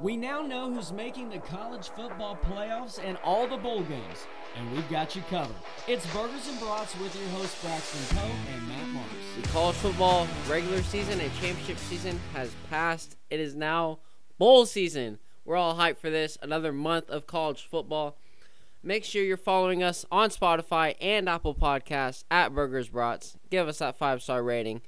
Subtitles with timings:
[0.00, 4.26] We now know who's making the college football playoffs and all the bowl games,
[4.56, 5.54] and we've got you covered.
[5.86, 9.12] It's Burgers and Brats with your hosts Braxton Poe and Matt Marks.
[9.40, 13.16] The college football regular season and championship season has passed.
[13.30, 14.00] It is now
[14.36, 15.20] bowl season.
[15.44, 16.36] We're all hyped for this.
[16.42, 18.16] Another month of college football.
[18.82, 23.36] Make sure you're following us on Spotify and Apple Podcasts at Burgers Brats.
[23.48, 24.82] Give us that five star rating.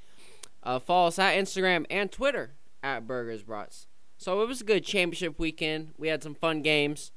[0.65, 3.87] Uh, follow us at Instagram and Twitter at Burgers Brats.
[4.19, 5.93] So it was a good championship weekend.
[5.99, 7.13] We had some fun games,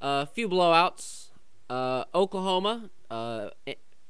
[0.00, 1.28] uh, a few blowouts.
[1.68, 3.50] Uh, Oklahoma uh,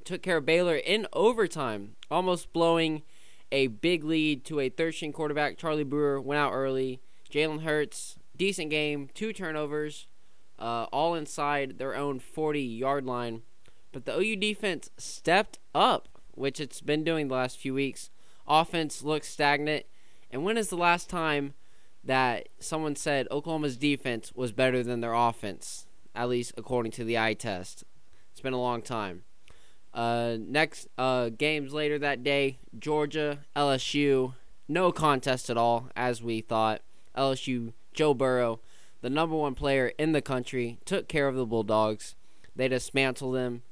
[0.05, 3.03] took care of Baylor in overtime, almost blowing
[3.51, 5.59] a big lead to a third string quarterback.
[5.59, 7.01] Charlie Brewer went out early.
[7.31, 10.07] Jalen Hurts, decent game, two turnovers,
[10.59, 13.43] uh, all inside their own 40 yard line.
[13.91, 18.11] But the OU defense stepped up, which it's been doing the last few weeks.
[18.47, 19.87] Offense looks stagnant.
[20.31, 21.55] And when is the last time
[22.05, 27.19] that someone said Oklahoma's defense was better than their offense, at least according to the
[27.19, 27.85] eye test.
[28.33, 29.23] It's been a long time.
[29.95, 34.35] Uh, next uh, games later that day, Georgia, LSU,
[34.69, 36.81] no contest at all, as we thought.
[37.17, 38.61] LSU, Joe Burrow,
[39.03, 42.15] the number one player in the country, took care of the Bulldogs.
[42.57, 43.63] They dismantled them.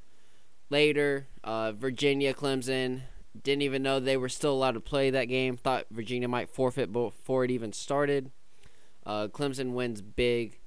[0.68, 3.02] Later, uh, Virginia, Clemson,
[3.40, 5.56] didn't even know they were still allowed to play that game.
[5.56, 8.30] Thought Virginia might forfeit before it even started.
[9.06, 10.58] Uh, Clemson wins big.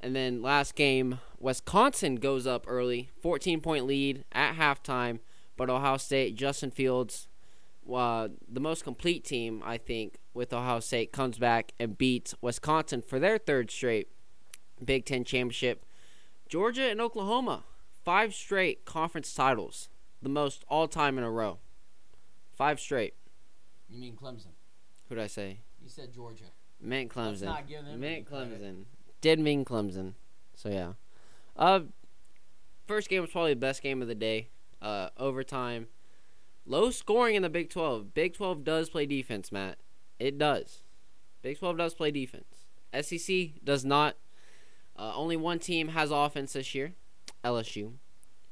[0.00, 5.20] And then last game, Wisconsin goes up early, 14 point lead at halftime.
[5.56, 7.28] But Ohio State, Justin Fields,
[7.92, 13.02] uh, the most complete team, I think, with Ohio State, comes back and beats Wisconsin
[13.02, 14.08] for their third straight
[14.82, 15.84] Big Ten championship.
[16.48, 17.64] Georgia and Oklahoma,
[18.04, 19.90] five straight conference titles,
[20.22, 21.58] the most all time in a row.
[22.60, 23.14] Five straight.
[23.88, 24.52] You mean Clemson?
[25.08, 25.60] Who'd I say?
[25.82, 26.44] You said Georgia.
[26.78, 27.30] Meant Clemson.
[27.30, 28.60] Let's not give them Meant credit.
[28.62, 28.84] Clemson.
[29.22, 30.12] Did mean Clemson.
[30.56, 30.92] So yeah.
[31.56, 31.80] Uh,
[32.86, 34.50] first game was probably the best game of the day.
[34.82, 35.86] Uh, overtime.
[36.66, 38.12] Low scoring in the Big 12.
[38.12, 39.78] Big 12 does play defense, Matt.
[40.18, 40.82] It does.
[41.40, 42.66] Big 12 does play defense.
[43.00, 44.16] SEC does not.
[44.98, 46.92] Uh, only one team has offense this year.
[47.42, 47.92] LSU.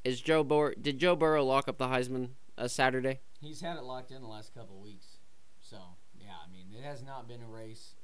[0.02, 3.20] Is Joe Bur- Did Joe Burrow lock up the Heisman uh, Saturday?
[3.41, 5.19] He's had it locked in the last couple of weeks.
[5.60, 5.76] So,
[6.19, 7.94] yeah, I mean, it has not been a race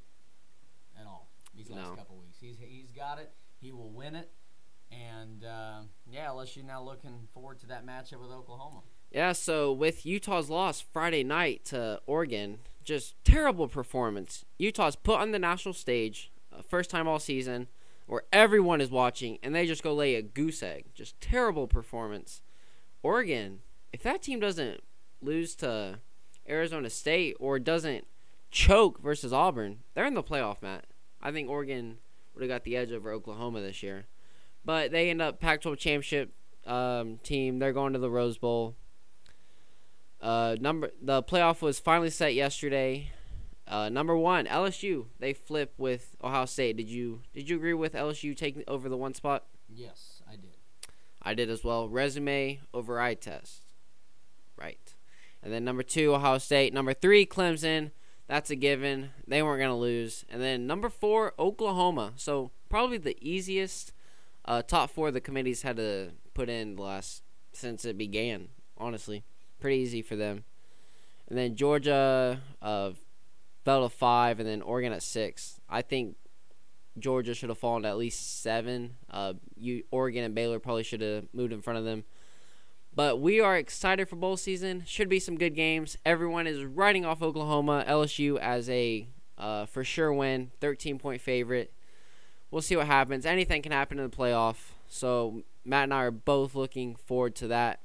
[1.01, 1.97] at all these last No.
[1.97, 2.39] couple of weeks.
[2.41, 3.33] He's he's got it.
[3.61, 4.31] He will win it.
[4.93, 5.81] And uh,
[6.11, 8.83] yeah, unless you're now looking forward to that matchup with Oklahoma.
[9.11, 14.45] Yeah, so with Utah's loss Friday night to Oregon, just terrible performance.
[14.59, 17.69] Utah's put on the national stage, uh, first time all season,
[18.07, 20.87] where everyone is watching, and they just go lay a goose egg.
[20.95, 22.43] Just terrible performance.
[23.03, 23.61] Oregon,
[23.93, 24.81] if that team doesn't
[25.25, 25.99] lose to
[26.49, 28.07] Arizona State or doesn't
[28.51, 30.87] choke versus Auburn, they're in the playoff, Matt.
[31.23, 31.99] I think Oregon
[32.35, 34.07] would have got the edge over Oklahoma this year.
[34.65, 36.33] But they end up Pac-12 championship
[36.67, 37.59] um, team.
[37.59, 38.77] They're going to the Rose Bowl.
[40.21, 43.11] Uh, number the playoff was finally set yesterday.
[43.67, 45.07] Uh, number one, LSU.
[45.19, 46.77] They flip with Ohio State.
[46.77, 49.45] Did you did you agree with LSU taking over the one spot?
[49.69, 50.57] Yes, I did.
[51.23, 51.89] I did as well.
[51.89, 53.64] Resume over eye test.
[55.45, 56.73] And then number two, Ohio State.
[56.73, 57.91] Number three, Clemson.
[58.27, 59.11] That's a given.
[59.29, 60.25] They weren't going to lose.
[60.31, 62.15] And then number four, Oklahoma.
[62.17, 63.93] So probably the easiest
[64.47, 67.23] uh, top four the committees had to put in last
[67.53, 68.49] since it began.
[68.79, 69.23] Honestly,
[69.61, 70.45] pretty easy for them.
[71.29, 72.93] And then Georgia uh,
[73.65, 75.61] fell to five, and then Oregon at six.
[75.69, 76.17] I think
[76.99, 78.97] Georgia should have fallen to at least seven.
[79.11, 82.05] Uh, you Oregon and Baylor probably should have moved in front of them.
[82.97, 84.85] But we are excited for bowl season.
[84.87, 85.99] Should be some good games.
[86.07, 91.73] Everyone is writing off Oklahoma, LSU as a uh, for sure win, 13 point favorite.
[92.51, 93.27] We'll see what happens.
[93.27, 94.57] Anything can happen in the playoff.
[94.89, 97.81] So Matt and I are both looking forward to that.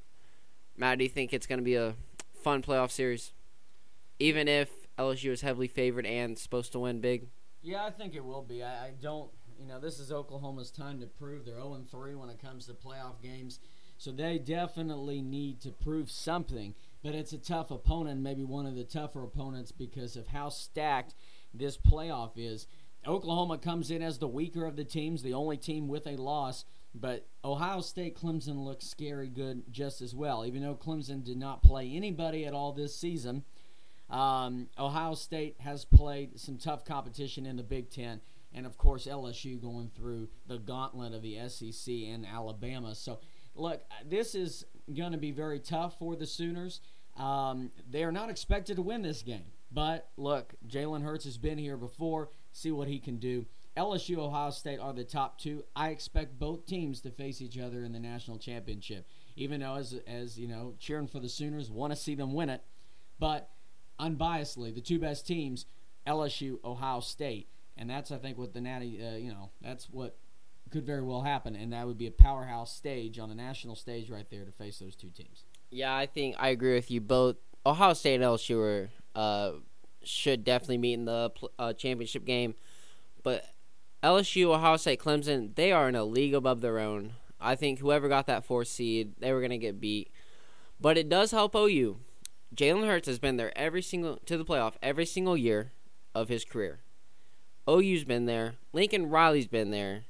[0.77, 1.95] Matt, do you think it's going to be a
[2.33, 3.33] fun playoff series,
[4.19, 4.69] even if
[4.99, 7.27] LSU is heavily favored and supposed to win big?
[7.63, 8.63] Yeah, I think it will be.
[8.63, 12.29] I, I don't, you know, this is Oklahoma's time to prove they're 0 3 when
[12.29, 13.59] it comes to playoff games.
[13.99, 16.73] So they definitely need to prove something.
[17.03, 21.13] But it's a tough opponent, maybe one of the tougher opponents because of how stacked
[21.53, 22.65] this playoff is.
[23.05, 26.65] Oklahoma comes in as the weaker of the teams, the only team with a loss.
[26.95, 30.45] But Ohio State Clemson looks scary good just as well.
[30.45, 33.43] Even though Clemson did not play anybody at all this season,
[34.09, 38.21] um, Ohio State has played some tough competition in the Big Ten,
[38.53, 42.95] and of course LSU going through the gauntlet of the SEC and Alabama.
[42.95, 43.19] So,
[43.59, 46.81] look, this is going to be very tough for the Sooners.
[47.17, 51.57] Um, they are not expected to win this game, but look, Jalen Hurts has been
[51.57, 52.29] here before.
[52.51, 53.45] see what he can do.
[53.77, 55.63] LSU, Ohio State are the top two.
[55.75, 59.07] I expect both teams to face each other in the national championship.
[59.35, 62.49] Even though, as as you know, cheering for the Sooners, want to see them win
[62.49, 62.63] it,
[63.19, 63.49] but
[63.99, 65.65] unbiasedly, the two best teams,
[66.05, 67.47] LSU, Ohio State,
[67.77, 70.17] and that's I think what the Natty, uh, you know, that's what
[70.69, 74.09] could very well happen, and that would be a powerhouse stage on the national stage
[74.09, 75.43] right there to face those two teams.
[75.69, 77.01] Yeah, I think I agree with you.
[77.01, 79.51] Both Ohio State and LSU uh,
[80.03, 82.55] should definitely meet in the uh, championship game,
[83.23, 83.45] but
[84.01, 87.13] LSU, Ohio State, Clemson, they are in a league above their own.
[87.39, 90.11] I think whoever got that fourth seed, they were going to get beat.
[90.79, 91.97] But it does help OU.
[92.55, 95.73] Jalen Hurts has been there every single to the playoff every single year
[96.15, 96.79] of his career.
[97.69, 98.55] OU's been there.
[98.73, 100.05] Lincoln Riley's been there.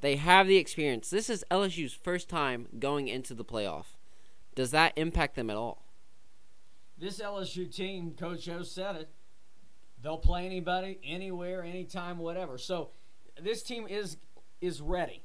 [0.00, 1.10] They have the experience.
[1.10, 3.86] This is LSU's first time going into the playoff.
[4.54, 5.84] Does that impact them at all?
[6.98, 9.10] This LSU team, Coach O said it.
[10.02, 12.58] They'll play anybody, anywhere, anytime, whatever.
[12.58, 12.90] So
[13.40, 14.18] this team is
[14.60, 15.22] is ready.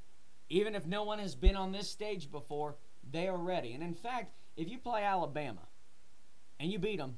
[0.49, 2.75] Even if no one has been on this stage before,
[3.09, 3.73] they are ready.
[3.73, 5.61] And in fact, if you play Alabama
[6.59, 7.17] and you beat them,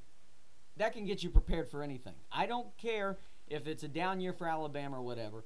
[0.78, 2.14] that can get you prepared for anything.
[2.32, 3.18] I don't care
[3.48, 5.46] if it's a down year for Alabama or whatever.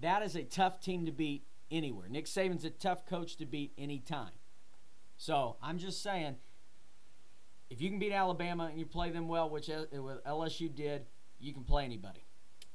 [0.00, 2.08] That is a tough team to beat anywhere.
[2.08, 4.32] Nick Saban's a tough coach to beat anytime.
[5.16, 6.36] So I'm just saying,
[7.70, 11.06] if you can beat Alabama and you play them well, which LSU did,
[11.38, 12.24] you can play anybody.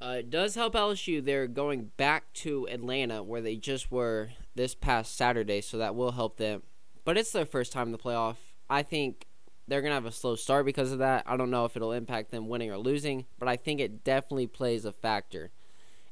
[0.01, 1.23] Uh, it does help LSU.
[1.23, 6.13] They're going back to Atlanta where they just were this past Saturday, so that will
[6.13, 6.63] help them.
[7.05, 8.37] But it's their first time in the playoff.
[8.69, 9.27] I think
[9.67, 11.23] they're going to have a slow start because of that.
[11.27, 14.47] I don't know if it'll impact them winning or losing, but I think it definitely
[14.47, 15.51] plays a factor.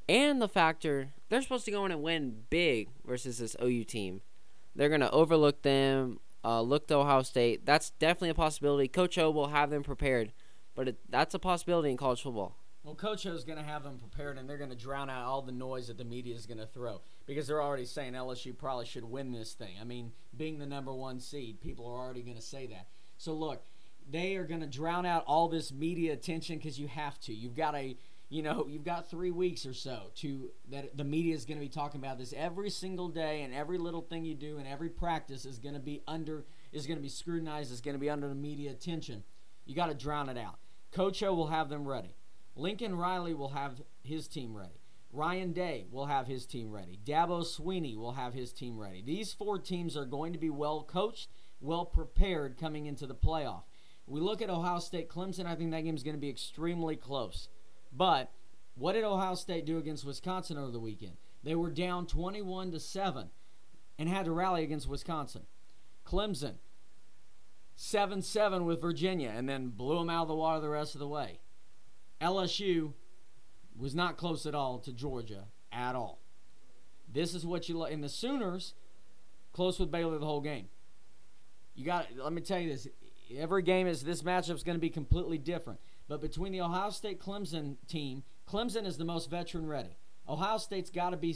[0.10, 4.22] And the factor, they're supposed to go in and win big versus this OU team.
[4.76, 7.64] They're going to overlook them, uh, look to Ohio State.
[7.64, 8.88] That's definitely a possibility.
[8.88, 10.32] Coach O will have them prepared,
[10.74, 12.56] but it, that's a possibility in college football.
[12.84, 15.28] Well, Coach O is going to have them prepared, and they're going to drown out
[15.28, 18.58] all the noise that the media is going to throw because they're already saying LSU
[18.58, 19.76] probably should win this thing.
[19.80, 22.88] I mean, being the number one seed, people are already going to say that.
[23.20, 23.62] So look,
[24.10, 27.34] they are going to drown out all this media attention because you have to.
[27.34, 27.96] You've got a,
[28.30, 31.66] you know, you've got three weeks or so to that the media is going to
[31.66, 34.90] be talking about this every single day, and every little thing you do and every
[34.90, 37.72] practice is going to be under is going to be scrutinized.
[37.72, 39.24] Is going to be under the media attention.
[39.66, 40.60] You got to drown it out.
[40.92, 42.16] Coach O will have them ready.
[42.56, 44.82] Lincoln Riley will have his team ready.
[45.12, 47.00] Ryan Day will have his team ready.
[47.04, 49.02] Dabo Swinney will have his team ready.
[49.02, 51.30] These four teams are going to be well coached,
[51.60, 53.64] well prepared coming into the playoff.
[54.06, 56.96] We look at Ohio State Clemson, I think that game is going to be extremely
[56.96, 57.48] close.
[57.92, 58.32] But
[58.76, 61.18] what did Ohio State do against Wisconsin over the weekend?
[61.44, 63.30] They were down 21 to 7
[63.98, 65.44] and had to rally against Wisconsin.
[66.06, 66.56] Clemson
[67.78, 71.08] 7-7 with Virginia and then blew them out of the water the rest of the
[71.08, 71.40] way.
[72.22, 72.94] LSU
[73.78, 76.20] was not close at all to Georgia at all.
[77.12, 77.94] This is what you like.
[77.94, 78.74] And the Sooners,
[79.54, 80.68] close with Baylor the whole game.
[81.76, 82.08] You got.
[82.16, 82.88] Let me tell you this.
[83.38, 85.80] Every game is this matchup is going to be completely different.
[86.10, 89.96] But between the Ohio State Clemson team, Clemson is the most veteran ready.
[90.28, 91.36] Ohio State's got to be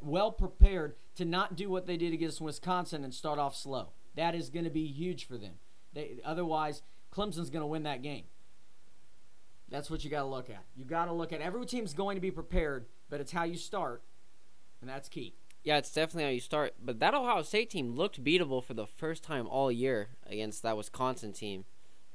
[0.00, 3.88] well prepared to not do what they did against Wisconsin and start off slow.
[4.14, 5.54] That is going to be huge for them.
[5.92, 6.82] They, otherwise,
[7.12, 8.24] Clemson's going to win that game.
[9.68, 10.64] That's what you got to look at.
[10.76, 13.56] You got to look at every team's going to be prepared, but it's how you
[13.56, 14.02] start,
[14.80, 15.34] and that's key.
[15.64, 16.74] Yeah, it's definitely how you start.
[16.84, 20.76] But that Ohio State team looked beatable for the first time all year against that
[20.76, 21.64] Wisconsin team,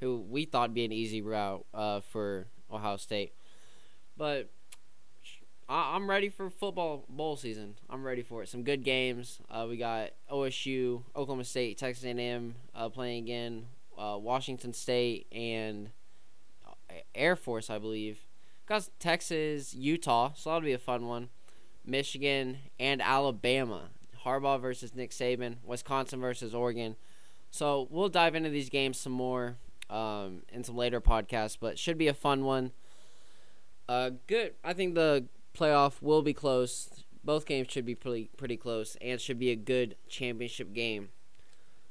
[0.00, 3.32] who we thought be an easy route uh, for Ohio State.
[4.16, 4.50] But
[5.68, 7.74] I- am ready for football bowl season.
[7.90, 8.48] I'm ready for it.
[8.48, 9.40] Some good games.
[9.50, 15.90] Uh, we got OSU, Oklahoma State, Texas A&M uh, playing again, uh, Washington State, and
[17.14, 18.20] Air Force, I believe.
[18.66, 21.28] Got Texas, Utah, so that'll be a fun one.
[21.84, 23.88] Michigan and Alabama.
[24.24, 25.56] Harbaugh versus Nick Saban.
[25.64, 26.96] Wisconsin versus Oregon.
[27.50, 29.56] So we'll dive into these games some more
[29.90, 32.72] um, in some later podcasts, but should be a fun one.
[33.88, 34.54] Uh, good.
[34.62, 35.26] I think the
[35.56, 37.04] playoff will be close.
[37.24, 41.08] Both games should be pretty pretty close, and should be a good championship game.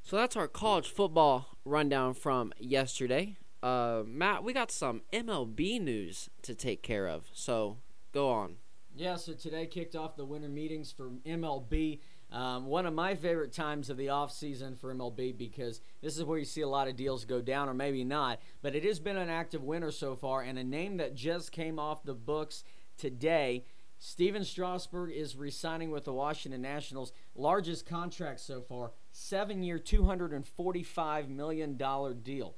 [0.02, 6.30] So that's our college football rundown from yesterday uh, Matt, we got some MLB news
[6.42, 7.26] to take care of.
[7.32, 7.78] So
[8.12, 8.56] go on.
[8.94, 12.00] Yeah, so today kicked off the winter meetings for MLB.
[12.30, 16.24] Um, one of my favorite times of the off season for MLB because this is
[16.24, 18.40] where you see a lot of deals go down or maybe not.
[18.60, 21.78] But it has been an active winter so far, and a name that just came
[21.78, 22.64] off the books
[22.98, 23.64] today.
[23.98, 30.32] Stephen Strasburg is re-signing with the Washington Nationals, largest contract so far, seven-year, two hundred
[30.32, 32.54] and forty-five million dollar deal.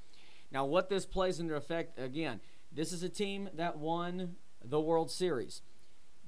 [0.50, 2.40] Now, what this plays into effect, again,
[2.72, 5.62] this is a team that won the World Series.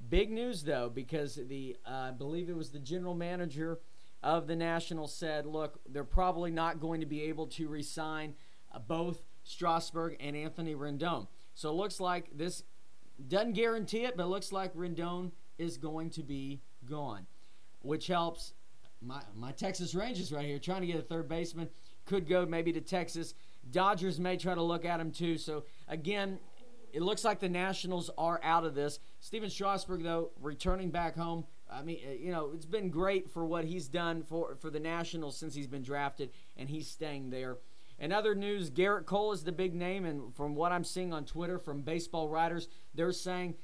[0.08, 3.80] Big news though, because the uh, I believe it was the general manager
[4.22, 8.34] of the Nationals said, look, they're probably not going to be able to resign
[8.72, 11.26] uh, both Strasburg and Anthony Rendon.
[11.54, 12.62] So it looks like this
[13.28, 17.26] doesn't guarantee it, but it looks like Rendon is going to be gone,
[17.80, 18.54] which helps
[19.00, 21.68] my my Texas Rangers right here trying to get a third baseman
[22.04, 23.34] could go maybe to Texas.
[23.70, 25.38] Dodgers may try to look at him too.
[25.38, 26.38] So again,
[26.92, 28.98] it looks like the Nationals are out of this.
[29.22, 31.44] Stephen Strasburg though returning back home.
[31.70, 34.80] I mean, uh, you know, it's been great for what he's done for for the
[34.80, 37.58] Nationals since he's been drafted, and he's staying there.
[38.00, 41.24] In other news, Gerrit Cole is the big name, and from what I'm seeing on
[41.24, 43.54] Twitter from baseball writers, they're saying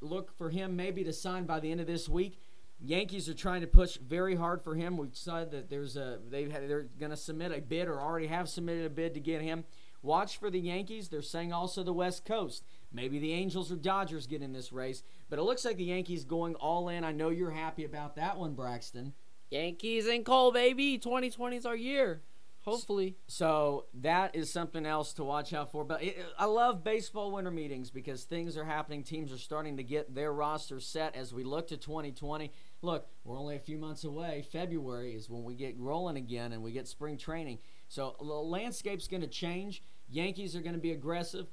[0.00, 2.40] look for him maybe to sign by the end of this week.
[2.80, 4.96] Yankees are trying to push very hard for him.
[4.96, 8.48] We've said that there's a they've they're going to submit a bid or already have
[8.48, 9.64] submitted a bid to get him.
[10.00, 11.10] Watch for the Yankees.
[11.10, 12.64] They're saying also the West Coast.
[12.92, 16.24] Maybe the Angels or Dodgers get in this race, but it looks like the Yankees
[16.24, 17.04] going all in.
[17.04, 19.14] I know you're happy about that one, Braxton.
[19.50, 20.98] Yankees and Cole, baby.
[20.98, 22.22] 2020 is our year.
[22.62, 23.16] Hopefully.
[23.26, 25.84] So that is something else to watch out for.
[25.84, 29.02] But it, I love baseball winter meetings because things are happening.
[29.02, 32.52] Teams are starting to get their rosters set as we look to 2020.
[32.80, 34.46] Look, we're only a few months away.
[34.52, 37.58] February is when we get rolling again and we get spring training.
[37.88, 39.82] So the landscape's going to change.
[40.08, 41.48] Yankees are going to be aggressive.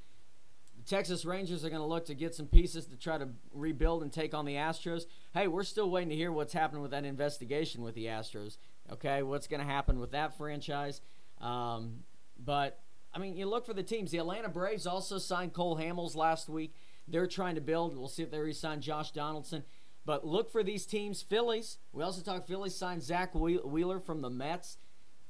[0.89, 4.12] Texas Rangers are going to look to get some pieces to try to rebuild and
[4.12, 5.03] take on the Astros.
[5.36, 8.58] Hey, we're still waiting to hear what's happening with that investigation with the Astros.
[8.91, 11.01] Okay, what's going to happen with that franchise?
[11.41, 12.00] Um,
[12.43, 12.79] but
[13.13, 14.10] I mean, you look for the teams.
[14.10, 16.74] The Atlanta Braves also signed Cole Hamels last week.
[17.08, 17.96] They're trying to build.
[17.96, 19.63] We'll see if they re-sign Josh Donaldson.
[20.05, 21.22] But look for these teams.
[21.22, 21.77] Phillies.
[21.93, 22.48] We also talked.
[22.48, 24.77] Phillies signed Zack Wheeler from the Mets.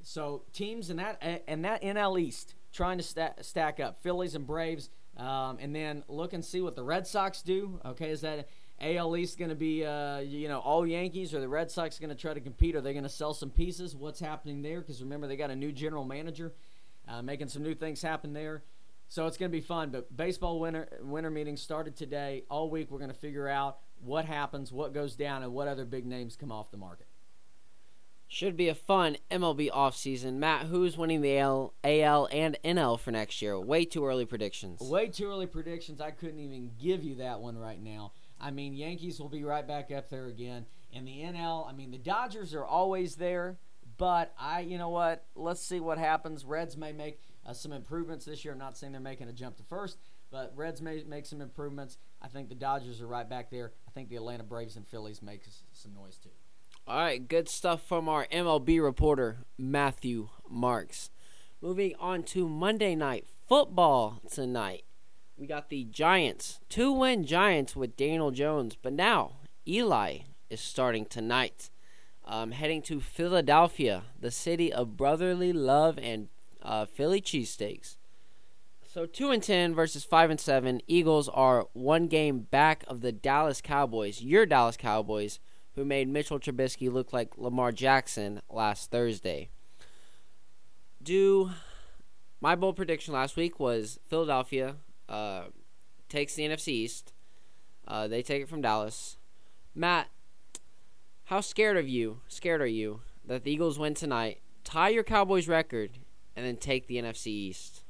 [0.02, 4.02] So teams in that and that NL East trying to st- stack up.
[4.02, 4.88] Phillies and Braves.
[5.20, 7.78] Um, and then look and see what the Red Sox do.
[7.84, 8.48] Okay, is that
[8.80, 12.08] AL East going to be, uh, you know, all Yankees, or the Red Sox going
[12.08, 12.74] to try to compete?
[12.74, 13.94] Are they going to sell some pieces?
[13.94, 14.80] What's happening there?
[14.80, 16.54] Because remember, they got a new general manager,
[17.06, 18.62] uh, making some new things happen there.
[19.08, 19.90] So it's going to be fun.
[19.90, 22.44] But baseball winter winter meetings started today.
[22.48, 25.84] All week, we're going to figure out what happens, what goes down, and what other
[25.84, 27.09] big names come off the market.
[28.32, 30.34] Should be a fun MLB offseason.
[30.34, 33.58] Matt, who's winning the AL, AL and NL for next year?
[33.58, 34.80] Way too early predictions.
[34.80, 36.00] Way too early predictions.
[36.00, 38.12] I couldn't even give you that one right now.
[38.40, 40.66] I mean, Yankees will be right back up there again.
[40.94, 43.58] And the NL, I mean, the Dodgers are always there,
[43.98, 45.26] but I, you know what?
[45.34, 46.44] Let's see what happens.
[46.44, 48.54] Reds may make uh, some improvements this year.
[48.54, 49.98] I'm not saying they're making a jump to first,
[50.30, 51.98] but Reds may make some improvements.
[52.22, 53.72] I think the Dodgers are right back there.
[53.88, 56.30] I think the Atlanta Braves and Phillies make some noise too.
[56.90, 61.10] All right, good stuff from our MLB reporter, Matthew Marks.
[61.62, 64.82] Moving on to Monday Night Football tonight
[65.40, 68.76] we got the Giants, two win Giants with Daniel Jones.
[68.80, 69.36] But now
[69.68, 71.70] Eli is starting tonight,
[72.24, 76.26] um, heading to Philadelphia, the city of brotherly love and
[76.60, 77.98] uh, Philly cheesesteaks.
[78.82, 80.80] So two and ten versus five and seven.
[80.88, 84.20] Eagles are one game back of the Dallas Cowboys.
[84.20, 85.38] Your Dallas Cowboys,
[85.80, 89.48] who made Mitchell Trubisky look like Lamar Jackson last Thursday.
[91.02, 91.52] Do
[92.38, 94.76] my bold prediction last week was Philadelphia
[95.08, 95.44] uh,
[96.10, 97.14] takes the NFC East.
[97.88, 99.16] Uh, they take it from Dallas.
[99.74, 100.08] Matt,
[101.24, 102.20] how scared of you?
[102.28, 105.92] Scared are you that the Eagles win tonight, tie your Cowboys record,
[106.36, 107.84] and then take the NFC East?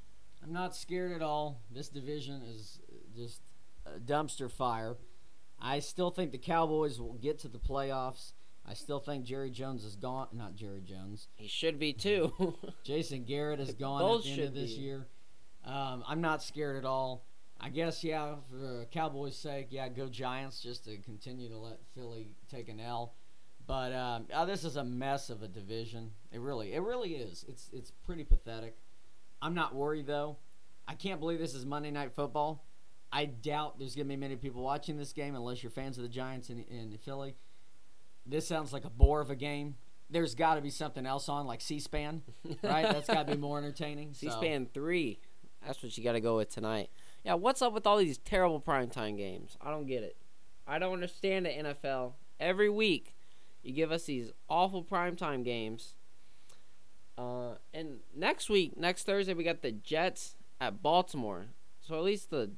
[0.44, 1.61] I'm not scared at all.
[1.75, 2.78] This division is
[3.16, 3.42] just
[3.85, 4.97] a dumpster fire.
[5.60, 8.32] I still think the Cowboys will get to the playoffs.
[8.66, 10.28] I still think Jerry Jones is gone.
[10.32, 11.28] Not Jerry Jones.
[11.36, 12.32] He should be too.
[12.84, 14.80] Jason Garrett is gone at the end of this be.
[14.80, 15.06] year.
[15.64, 17.24] Um, I'm not scared at all.
[17.60, 22.28] I guess, yeah, for Cowboys' sake, yeah, go Giants just to continue to let Philly
[22.50, 23.14] take an L.
[23.66, 26.12] But um, oh, this is a mess of a division.
[26.32, 27.44] It really, it really is.
[27.48, 28.76] It's it's pretty pathetic.
[29.42, 30.38] I'm not worried though.
[30.88, 32.64] I can't believe this is Monday Night Football.
[33.12, 36.08] I doubt there's gonna be many people watching this game unless you're fans of the
[36.08, 37.36] Giants in, in Philly.
[38.26, 39.76] This sounds like a bore of a game.
[40.08, 42.22] There's got to be something else on, like C-SPAN,
[42.64, 42.82] right?
[42.82, 44.12] That's got to be more entertaining.
[44.12, 45.18] C-SPAN three.
[45.64, 46.90] That's what you got to go with tonight.
[47.24, 49.56] Yeah, what's up with all these terrible primetime games?
[49.60, 50.16] I don't get it.
[50.66, 52.12] I don't understand the NFL.
[52.38, 53.14] Every week,
[53.62, 55.94] you give us these awful primetime games.
[57.18, 61.48] Uh, and next week, next Thursday, we got the Jets at Baltimore.
[61.80, 62.50] So at least the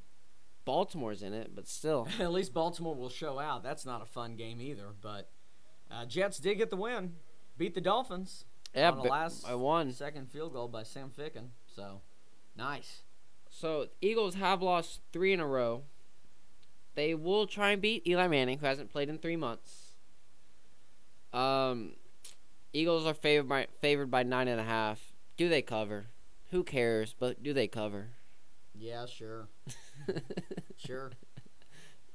[0.64, 2.08] Baltimore's in it, but still.
[2.20, 3.62] at least Baltimore will show out.
[3.62, 4.86] That's not a fun game either.
[5.00, 5.28] But
[5.90, 7.14] uh, Jets did get the win,
[7.58, 8.44] beat the Dolphins.
[8.74, 11.48] Yeah, on the last I won second field goal by Sam Ficken.
[11.76, 12.00] So
[12.56, 13.02] Nice.
[13.50, 15.82] So Eagles have lost three in a row.
[16.94, 19.94] they will try and beat Eli Manning, who hasn't played in three months.
[21.32, 21.92] Um,
[22.72, 25.12] Eagles are favored by favored by nine and a half.
[25.36, 26.06] Do they cover?
[26.50, 27.14] Who cares?
[27.18, 28.08] But do they cover?
[28.74, 29.48] Yeah, sure,
[30.76, 31.12] sure.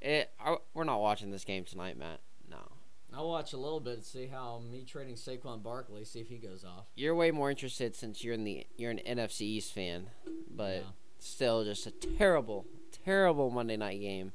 [0.01, 2.19] It, are, we're not watching this game tonight, Matt.
[2.49, 2.57] No.
[3.13, 6.37] I'll watch a little bit, and see how me trading Saquon Barkley, see if he
[6.37, 6.85] goes off.
[6.95, 10.07] You're way more interested since you're in the you're an NFC East fan,
[10.49, 10.81] but Yeah.
[11.17, 12.65] still just a terrible,
[13.05, 14.33] terrible Monday night game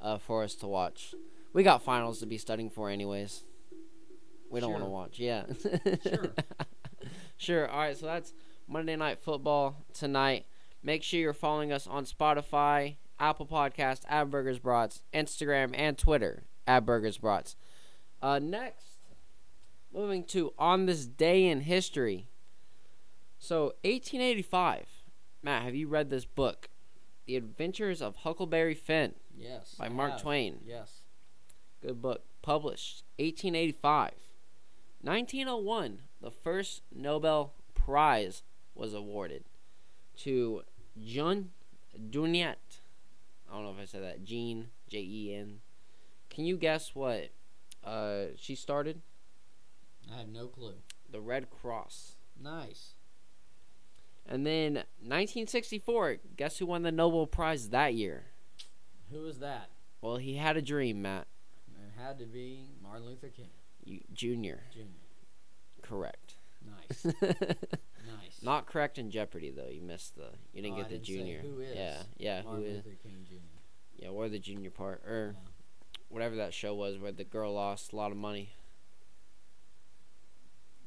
[0.00, 1.14] uh, for us to watch.
[1.52, 3.44] We got finals to be studying for, anyways.
[4.50, 5.18] We don't want to watch.
[5.18, 5.44] Yeah.
[6.02, 6.30] Sure.
[7.36, 7.68] sure.
[7.68, 7.96] All right.
[7.96, 8.34] So that's
[8.68, 10.46] Monday night football tonight.
[10.82, 16.44] Make sure you're following us on Spotify, Apple Podcast, at Burgers Brats, Instagram, and Twitter
[16.66, 17.54] at Burgers Brats.
[18.22, 18.84] Uh, next,
[19.92, 22.28] moving to on this day in history.
[23.38, 24.86] So 1885.
[25.42, 26.68] Matt, have you read this book,
[27.26, 29.74] The Adventures of Huckleberry Finn Yes.
[29.78, 30.22] by I Mark have.
[30.22, 30.60] Twain?
[30.66, 31.00] Yes.
[31.82, 32.22] Good book.
[32.42, 34.12] Published 1885.
[35.02, 38.42] 1901, the first Nobel Prize
[38.74, 39.44] was awarded
[40.18, 40.62] to
[41.04, 41.50] Jean
[42.10, 42.56] Dunet.
[43.48, 44.24] I don't know if I said that.
[44.24, 45.60] Jean, J E N.
[46.28, 47.30] Can you guess what
[47.84, 49.00] uh, she started?
[50.12, 50.74] I have no clue.
[51.10, 52.12] The Red Cross.
[52.40, 52.94] Nice.
[54.26, 58.26] And then 1964, guess who won the Nobel Prize that year?
[59.10, 59.70] Who was that?
[60.00, 61.26] Well, he had a dream, Matt.
[61.68, 63.48] It had to be Martin Luther King
[63.84, 64.62] You, junior.
[64.72, 64.80] Jr.
[65.82, 66.34] Correct.
[66.70, 67.04] Nice.
[67.04, 67.74] nice.
[68.42, 69.68] Not correct in Jeopardy though.
[69.68, 70.30] You missed the.
[70.52, 71.40] You didn't Oh, I get the didn't junior.
[71.40, 72.42] who is Yeah, yeah.
[72.42, 72.84] Martin who is?
[72.84, 73.34] Luther King Jr.
[73.96, 75.48] Yeah, or the junior part, or Yeah.
[76.08, 78.54] whatever that show was where the girl lost a lot of money.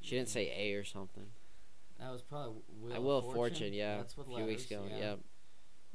[0.01, 0.33] She didn't mm-hmm.
[0.33, 1.27] say A or something.
[1.99, 3.35] That was probably Wheel I of will Fortune.
[3.35, 3.97] fortune, yeah.
[3.97, 4.83] That's with a few weeks ago.
[4.89, 4.97] Yeah.
[4.97, 5.19] Yep.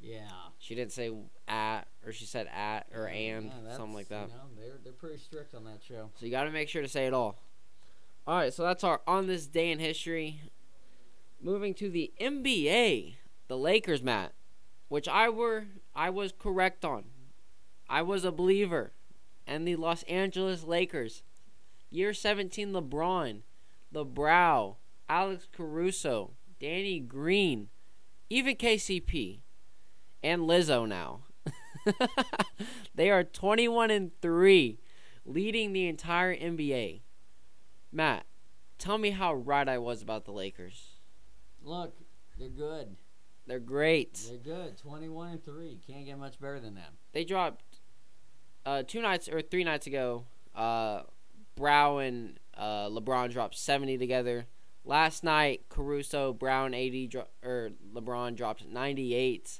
[0.01, 0.29] Yeah.
[0.59, 1.11] She didn't say
[1.47, 4.29] at, or she said at, or Yeah, and, yeah, something like that.
[4.29, 6.09] You know, they're they're pretty strict on that show.
[6.19, 7.37] So you got to make sure to say it all.
[8.29, 10.39] All right, so that's our on this day in history.
[11.41, 13.15] Moving to the NBA,
[13.47, 14.33] the Lakers, Matt,
[14.87, 15.65] which I were
[15.95, 17.05] I was correct on.
[17.89, 18.91] I was a believer,
[19.47, 21.23] and the Los Angeles Lakers,
[21.89, 23.41] year 17, LeBron,
[23.91, 24.77] the Brow,
[25.09, 27.69] Alex Caruso, Danny Green,
[28.29, 29.39] even KCP,
[30.21, 31.21] and Lizzo now.
[32.93, 34.77] they are 21 and three
[35.25, 37.01] leading the entire NBA.
[37.91, 38.25] Matt,
[38.77, 40.89] tell me how right I was about the Lakers.
[41.63, 41.95] Look,
[42.37, 42.95] they're good.
[43.47, 44.13] They're great.
[44.29, 44.77] They're good.
[44.77, 45.79] Twenty-one and three.
[45.87, 46.91] Can't get much better than that.
[47.13, 47.63] They dropped
[48.65, 50.25] uh, two nights or three nights ago.
[50.55, 51.01] Uh,
[51.55, 54.45] Brow and uh, LeBron dropped 70 together.
[54.85, 59.59] Last night, Caruso, Brown, 80, dro- or LeBron dropped 98.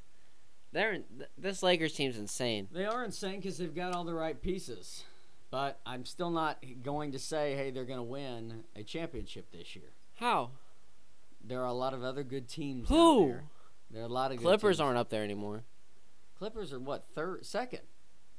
[0.71, 2.67] They're th- this Lakers team's insane.
[2.71, 5.03] They are insane because they've got all the right pieces.
[5.51, 9.75] But I'm still not going to say, hey, they're going to win a championship this
[9.75, 9.91] year.
[10.15, 10.51] How?
[11.43, 12.89] There are a lot of other good teams.
[12.89, 13.29] Who?
[13.29, 13.43] there.
[13.91, 15.63] There are a lot of good Clippers aren't up there anymore.
[16.37, 17.81] Clippers are what third, second.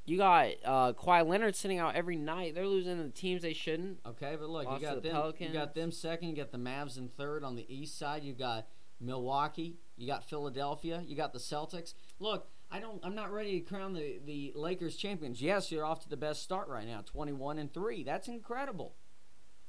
[0.06, 2.54] You got uh, Kawhi Leonard sitting out every night.
[2.54, 3.98] They're losing to the teams they shouldn't.
[4.06, 5.32] Okay, but look, Lost you got the them.
[5.38, 6.30] You got them second.
[6.30, 8.24] You got the Mavs in third on the east side.
[8.24, 8.66] You got
[9.00, 9.76] Milwaukee.
[9.96, 11.02] You got Philadelphia.
[11.06, 11.94] You got the Celtics.
[12.18, 13.00] Look, I don't.
[13.04, 15.42] I'm not ready to crown the the Lakers champions.
[15.42, 18.04] Yes, you're off to the best start right now, 21 and three.
[18.04, 18.94] That's incredible.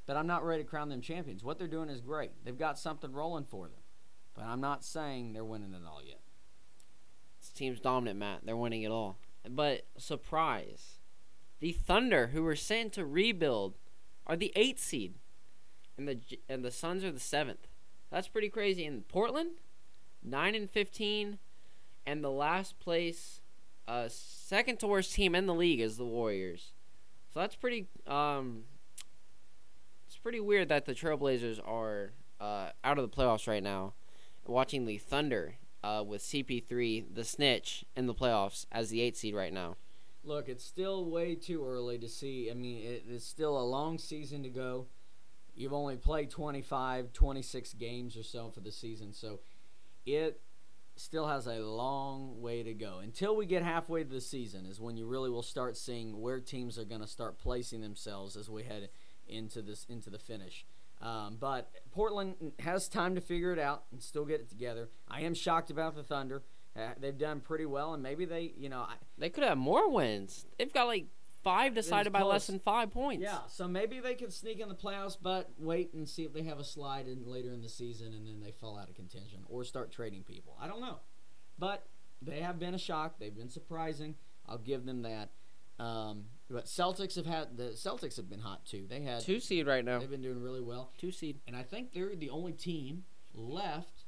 [0.05, 1.43] But I'm not ready to crown them champions.
[1.43, 2.31] What they're doing is great.
[2.43, 3.79] They've got something rolling for them.
[4.33, 6.21] But I'm not saying they're winning it all yet.
[7.39, 8.41] This team's dominant, Matt.
[8.43, 9.17] They're winning it all.
[9.49, 10.99] But surprise,
[11.59, 13.75] the Thunder, who were sent to rebuild,
[14.27, 15.15] are the eighth seed,
[15.97, 17.67] and the and the Suns are the seventh.
[18.11, 18.85] That's pretty crazy.
[18.85, 19.51] In Portland,
[20.23, 21.39] nine and fifteen,
[22.05, 23.41] and the last place,
[23.87, 26.73] uh, second to worst team in the league is the Warriors.
[27.33, 27.87] So that's pretty.
[28.07, 28.63] Um,
[30.07, 33.93] it's pretty weird that the Trailblazers are uh, out of the playoffs right now.
[34.45, 39.33] Watching the Thunder uh, with CP3, the snitch, in the playoffs as the eight seed
[39.33, 39.77] right now.
[40.23, 42.51] Look, it's still way too early to see.
[42.51, 44.87] I mean, it, it's still a long season to go.
[45.55, 49.39] You've only played 25, 26 games or so for the season, so
[50.05, 50.39] it
[51.01, 52.99] still has a long way to go.
[53.01, 56.39] Until we get halfway to the season is when you really will start seeing where
[56.39, 58.89] teams are going to start placing themselves as we head
[59.27, 60.65] into this into the finish.
[61.01, 64.89] Um, but Portland has time to figure it out and still get it together.
[65.07, 66.43] I am shocked about the Thunder.
[66.75, 69.89] Uh, they've done pretty well, and maybe they, you know, I, They could have more
[69.89, 70.45] wins.
[70.57, 71.07] They've got like
[71.43, 73.23] five decided by less than five points.
[73.23, 76.43] Yeah, so maybe they could sneak in the playoffs, but wait and see if they
[76.43, 79.39] have a slide in later in the season and then they fall out of contention
[79.49, 80.55] or start trading people.
[80.61, 80.99] I don't know.
[81.57, 81.85] But
[82.21, 83.15] they have been a shock.
[83.19, 84.15] They've been surprising.
[84.47, 85.29] I'll give them that.
[85.79, 88.85] Um, but Celtics have had the Celtics have been hot too.
[88.87, 89.99] They had Two seed right now.
[89.99, 91.39] they've been doing really well, Two seed.
[91.47, 94.03] and I think they're the only team left.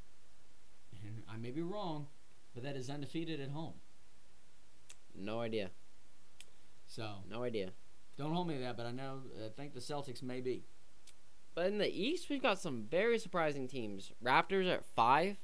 [1.04, 2.08] And I may be wrong,
[2.54, 3.74] but that is undefeated at home.
[5.15, 5.72] No idea.
[6.94, 7.72] So No idea.
[8.18, 10.64] don't hold me to that, but I know I think the Celtics may be.
[11.56, 14.12] But in the East, we've got some very surprising teams.
[14.24, 15.38] Raptors are at five.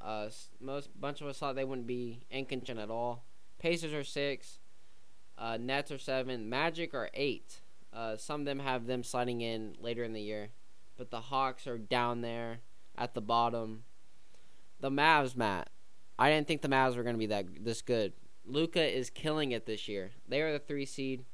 [0.00, 0.28] Uh,
[0.60, 3.24] most bunch of us thought they wouldn't be in contention at all.
[3.58, 4.58] Pacers are six.
[5.36, 6.48] Uh, Nets are seven.
[6.48, 7.60] Magic are eight.
[7.92, 10.48] Uh, some of them have them sliding in later in the year,
[10.96, 12.60] but the Hawks are down there
[12.96, 13.84] at the bottom.
[14.80, 15.68] The Mavs, Matt.
[16.18, 18.12] I didn't think the Mavs were going to be that this good.
[18.46, 20.10] Luka is killing it this year.
[20.28, 21.24] They are the three seed.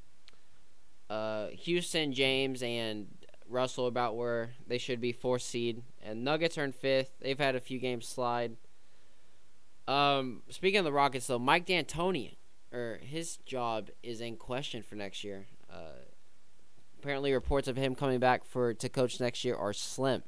[1.09, 3.09] Uh, Houston, James, and
[3.49, 7.11] Russell about where they should be fourth seed, and Nuggets are in fifth.
[7.21, 8.57] They've had a few games slide.
[9.89, 12.37] Um, speaking of the Rockets, though, Mike D'Antoni,
[12.73, 15.47] or his job is in question for next year.
[15.69, 16.05] Uh,
[17.01, 20.23] apparently, reports of him coming back for to coach next year are slim.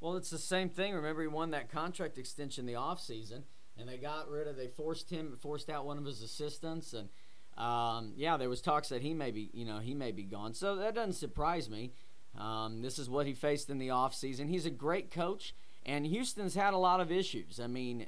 [0.00, 0.94] Well, it's the same thing.
[0.94, 3.42] Remember, he won that contract extension the offseason,
[3.78, 4.56] and they got rid of.
[4.56, 7.08] They forced him, forced out one of his assistants, and
[7.56, 10.54] um, yeah, there was talks that he may be, you know, he may be gone.
[10.54, 11.92] So that doesn't surprise me.
[12.38, 14.48] Um, this is what he faced in the offseason.
[14.48, 17.58] He's a great coach, and Houston's had a lot of issues.
[17.58, 18.06] I mean,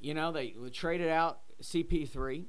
[0.00, 2.46] you know, they traded out CP3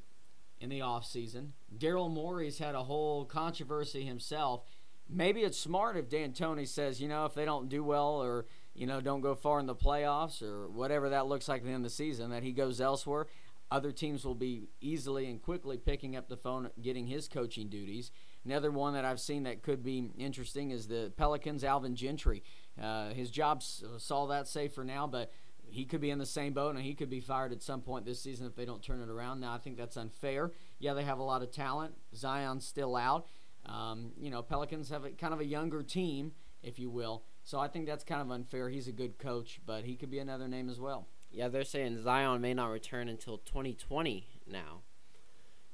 [0.62, 1.50] in the offseason.
[1.78, 4.64] Daryl Morey's had a whole controversy himself.
[5.10, 8.88] Maybe it's smart if D'Antoni says, you know, if they don't do well or you
[8.88, 11.86] know don't go far in the playoffs or whatever that looks like at the end
[11.86, 13.28] of the season, that he goes elsewhere.
[13.72, 18.12] Other teams will be easily and quickly picking up the phone, getting his coaching duties.
[18.46, 22.44] Another one that I've seen that could be interesting is the Pelicans' Alvin Gentry.
[22.80, 25.32] Uh, his job saw that safe for now, but
[25.66, 28.06] he could be in the same boat and he could be fired at some point
[28.06, 29.40] this season if they don't turn it around.
[29.40, 30.52] Now, I think that's unfair.
[30.78, 31.96] Yeah, they have a lot of talent.
[32.16, 33.26] Zion's still out.
[33.66, 37.24] Um, you know, Pelicans have a, kind of a younger team, if you will.
[37.44, 38.70] So I think that's kind of unfair.
[38.70, 41.08] He's a good coach, but he could be another name as well.
[41.32, 44.82] Yeah, they're saying Zion may not return until 2020 now.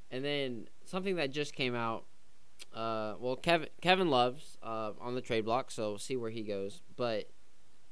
[0.09, 2.05] And then something that just came out.
[2.73, 6.43] Uh, well, Kevin Kevin Love's uh, on the trade block, so we'll see where he
[6.43, 6.81] goes.
[6.95, 7.29] But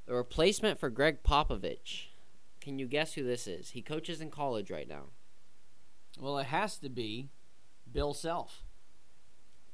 [0.07, 2.07] the replacement for Gregg Popovich.
[2.59, 3.69] Can you guess who this is?
[3.71, 5.03] He coaches in college right now.
[6.19, 7.29] Well, it has to be
[7.91, 8.63] Bill Self.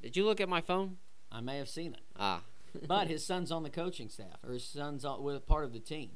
[0.01, 0.97] Did you look at my phone?
[1.31, 2.01] I may have seen it.
[2.19, 2.41] Ah.
[2.87, 5.79] But his son's on the coaching staff, or his son's on, with part of the
[5.79, 6.11] team.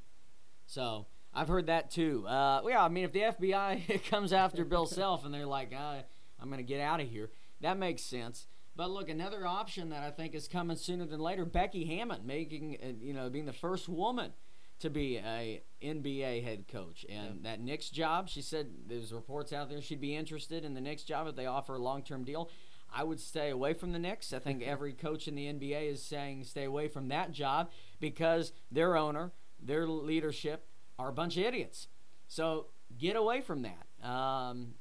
[0.65, 2.25] So I've heard that too.
[2.27, 6.01] Uh, yeah, I mean, if the FBI comes after Bill Self and they're like, uh,
[6.39, 7.29] "I'm going to get out of here,"
[7.61, 8.47] that makes sense.
[8.75, 12.77] But look, another option that I think is coming sooner than later: Becky Hammon making,
[12.83, 14.33] uh, you know, being the first woman
[14.79, 18.29] to be a NBA head coach, and that Knicks job.
[18.29, 21.45] She said there's reports out there she'd be interested in the Knicks job if they
[21.45, 22.49] offer a long-term deal.
[22.97, 24.33] I would stay away from the Knicks.
[24.33, 28.51] I think every coach in the NBA is saying stay away from that job because
[28.71, 30.65] their owner, their leadership
[30.97, 31.89] are a bunch of idiots.
[32.27, 34.07] So get away from that.
[34.07, 34.73] Um,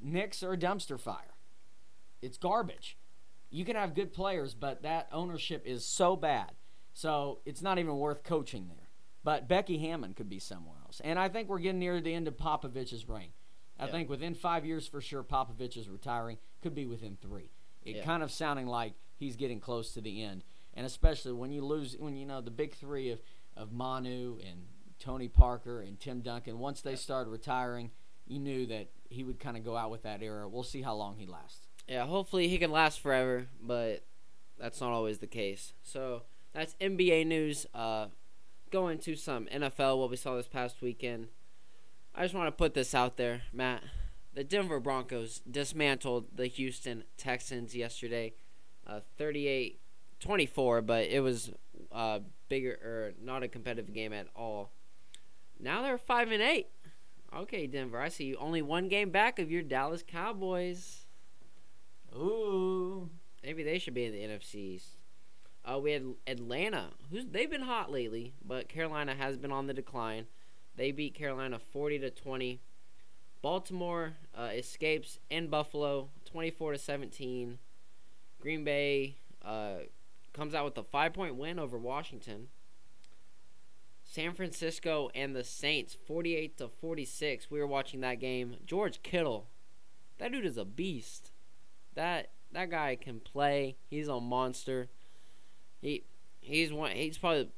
[0.00, 1.34] Knicks are a dumpster fire.
[2.22, 2.96] It's garbage.
[3.50, 6.52] You can have good players, but that ownership is so bad.
[6.94, 8.88] So it's not even worth coaching there.
[9.24, 11.02] But Becky Hammon could be somewhere else.
[11.04, 13.32] And I think we're getting near the end of Popovich's reign.
[13.82, 13.90] I Yeah.
[13.90, 16.38] think within five years for sure, Popovich is retiring.
[16.62, 17.50] Could be within three.
[17.84, 18.04] It Yeah.
[18.04, 21.96] kind of sounding like he's getting close to the end, and especially when you lose,
[21.98, 23.20] when you know the big three of
[23.54, 24.66] of Manu and
[24.98, 26.58] Tony Parker and Tim Duncan.
[26.58, 27.90] Once they started retiring,
[28.26, 30.48] you knew that he would kind of go out with that era.
[30.48, 31.66] We'll see how long he lasts.
[31.86, 34.06] Yeah, hopefully he can last forever, but
[34.56, 35.74] that's not always the case.
[35.82, 36.22] So
[36.54, 37.66] that's NBA news.
[37.74, 38.08] Uh,
[38.70, 41.28] going to some NFL, what we saw this past weekend.
[42.14, 43.82] I just want to put this out there, Matt.
[44.34, 48.34] The Denver Broncos dismantled the Houston Texans yesterday,
[48.86, 49.78] uh, 38
[50.20, 51.50] 24, but it was
[51.90, 54.70] uh, bigger or not a competitive game at all.
[55.58, 56.66] Now they're 5 and 8.
[57.34, 61.06] Okay, Denver, I see you only one game back of your Dallas Cowboys.
[62.14, 63.08] Ooh,
[63.42, 64.88] Maybe they should be in the NFC East.
[65.64, 69.74] Uh, we had Atlanta, who's they've been hot lately, but Carolina has been on the
[69.74, 70.26] decline.
[70.76, 72.60] They beat Carolina forty to twenty.
[73.42, 77.58] Baltimore uh, escapes in Buffalo, twenty-four to seventeen.
[78.40, 79.74] Green Bay uh,
[80.32, 82.48] comes out with a five-point win over Washington.
[84.04, 87.50] San Francisco and the Saints, forty-eight to forty-six.
[87.50, 88.56] We were watching that game.
[88.66, 89.48] George Kittle,
[90.18, 91.32] that dude is a beast.
[91.94, 93.76] That that guy can play.
[93.88, 94.88] He's a monster.
[95.80, 96.04] He
[96.40, 96.92] he's one.
[96.92, 97.48] He's probably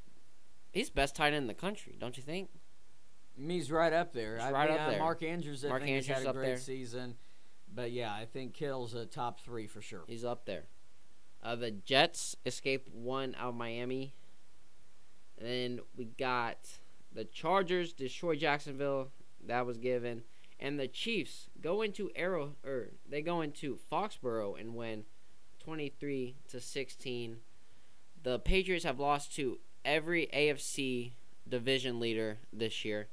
[0.72, 1.96] he's best tight end in the country.
[1.98, 2.50] Don't you think?
[3.38, 4.36] He's right up there.
[4.36, 4.98] He's I right mean, up there.
[4.98, 6.56] Mark Andrews, I Mark Andrews had a great there.
[6.58, 7.16] season.
[7.74, 10.04] but yeah, I think Kittle's a top three for sure.
[10.06, 10.64] He's up there.
[11.42, 14.14] Uh, the Jets escaped one out of Miami.
[15.38, 16.58] And then we got
[17.12, 19.08] the Chargers destroy Jacksonville.
[19.46, 20.22] That was given.
[20.60, 25.04] And the Chiefs go into Arrow or they go into Foxborough and win
[25.58, 27.38] 23 to 16.
[28.22, 31.12] The Patriots have lost to every AFC
[31.46, 33.08] division leader this year.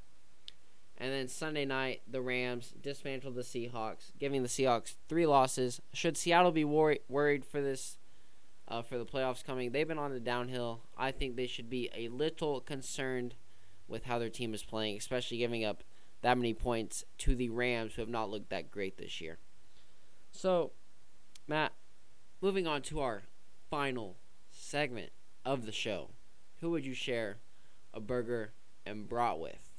[1.02, 5.82] And then Sunday night, the Rams dismantled the Seahawks, giving the Seahawks three losses.
[5.94, 7.98] Should Seattle be wor- worried for this,
[8.68, 9.72] uh, for the playoffs coming?
[9.72, 10.82] They've been on the downhill.
[10.96, 13.34] I think they should be a little concerned
[13.88, 15.84] with how their team is playing, especially giving up
[16.22, 19.40] that many points to the Rams, who have not looked that great this year.
[20.32, 20.72] So,
[21.48, 21.74] Matt,
[22.42, 23.24] moving on to our
[23.72, 24.18] final
[24.52, 26.12] segment of the show,
[26.60, 27.38] who would you share
[27.92, 28.54] a burger
[28.86, 29.71] and brat with?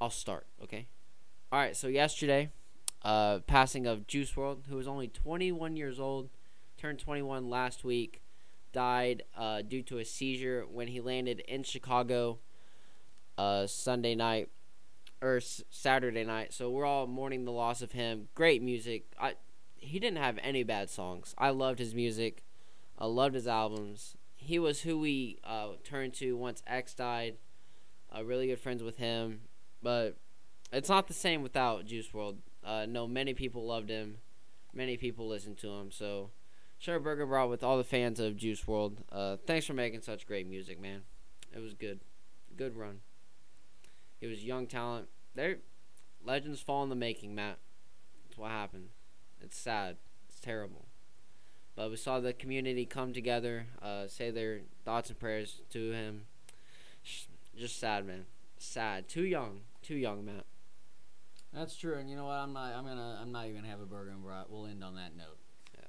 [0.00, 0.86] I'll start, okay?
[1.50, 2.50] All right, so yesterday,
[3.02, 6.28] uh, passing of Juice WRLD, who was only 21 years old,
[6.76, 8.20] turned 21 last week,
[8.72, 12.38] died uh, due to a seizure when he landed in Chicago
[13.36, 14.48] uh, Sunday night
[15.22, 16.52] or s- Saturday night.
[16.52, 18.28] So we're all mourning the loss of him.
[18.34, 19.04] Great music.
[19.20, 19.34] I
[19.80, 21.34] he didn't have any bad songs.
[21.38, 22.42] I loved his music.
[22.98, 24.16] I loved his albums.
[24.34, 27.36] He was who we uh, turned to once X died.
[28.14, 29.42] Uh, really good friends with him,
[29.82, 30.16] but
[30.72, 32.36] it's not the same without Juice WRLD.
[32.64, 34.18] Uh, no, many people loved him.
[34.74, 35.90] Many people listened to him.
[35.90, 36.30] So,
[36.78, 38.98] share burger brought with all the fans of Juice WRLD.
[39.10, 41.02] Uh, thanks for making such great music, man.
[41.54, 42.00] It was good,
[42.56, 43.00] good run.
[44.20, 45.08] He was young talent.
[45.34, 45.58] They're
[46.24, 47.58] legends fall in the making, Matt.
[48.24, 48.88] That's what happened.
[49.40, 49.96] It's sad.
[50.28, 50.86] It's terrible.
[51.74, 56.26] But we saw the community come together, uh, say their thoughts and prayers to him.
[57.56, 58.26] Just sad, man.
[58.58, 59.08] Sad.
[59.08, 59.60] Too young.
[59.88, 60.44] Too young, Matt.
[61.50, 62.34] That's true, and you know what?
[62.34, 62.74] I'm not.
[62.74, 63.18] I'm gonna.
[63.22, 64.50] I'm not even gonna have a burger and brat.
[64.50, 65.38] We'll end on that note.
[65.74, 65.86] Yeah.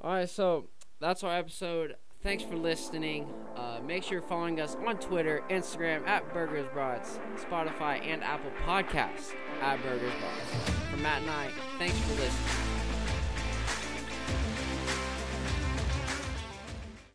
[0.00, 1.96] All right, so that's our episode.
[2.22, 3.28] Thanks for listening.
[3.54, 8.52] Uh, make sure you're following us on Twitter, Instagram at Burgers Brats, Spotify, and Apple
[8.64, 10.70] Podcasts at Burgers Brats.
[10.90, 12.67] For Matt and I, thanks for listening.